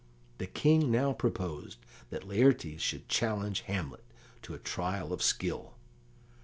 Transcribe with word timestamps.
The 0.39 0.47
King 0.47 0.89
now 0.89 1.13
proposed 1.13 1.77
that 2.09 2.27
Laertes 2.27 2.81
should 2.81 3.07
challenge 3.07 3.61
Hamlet 3.67 4.03
to 4.41 4.55
a 4.55 4.57
trial 4.57 5.13
of 5.13 5.21
skill. 5.21 5.75